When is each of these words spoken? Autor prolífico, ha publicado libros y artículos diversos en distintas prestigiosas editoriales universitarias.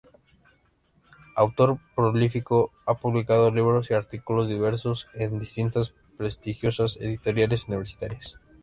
Autor 1.35 1.77
prolífico, 1.93 2.71
ha 2.87 2.95
publicado 2.95 3.51
libros 3.51 3.91
y 3.91 3.93
artículos 3.93 4.49
diversos 4.49 5.07
en 5.13 5.37
distintas 5.37 5.93
prestigiosas 6.17 6.97
editoriales 6.97 7.67
universitarias. 7.67 8.33